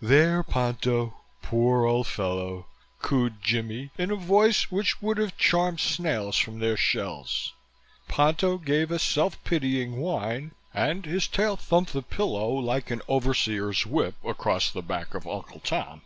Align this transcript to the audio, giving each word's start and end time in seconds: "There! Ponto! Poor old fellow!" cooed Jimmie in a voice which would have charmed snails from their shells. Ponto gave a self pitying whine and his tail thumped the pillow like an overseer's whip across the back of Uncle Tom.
"There! 0.00 0.42
Ponto! 0.42 1.20
Poor 1.42 1.84
old 1.84 2.06
fellow!" 2.06 2.66
cooed 3.02 3.42
Jimmie 3.42 3.90
in 3.98 4.10
a 4.10 4.16
voice 4.16 4.70
which 4.70 5.02
would 5.02 5.18
have 5.18 5.36
charmed 5.36 5.80
snails 5.80 6.38
from 6.38 6.60
their 6.60 6.78
shells. 6.78 7.52
Ponto 8.08 8.56
gave 8.56 8.90
a 8.90 8.98
self 8.98 9.36
pitying 9.44 9.98
whine 9.98 10.52
and 10.72 11.04
his 11.04 11.28
tail 11.28 11.56
thumped 11.58 11.92
the 11.92 12.00
pillow 12.00 12.48
like 12.54 12.90
an 12.90 13.02
overseer's 13.06 13.84
whip 13.84 14.14
across 14.24 14.70
the 14.70 14.80
back 14.80 15.12
of 15.12 15.26
Uncle 15.28 15.60
Tom. 15.60 16.00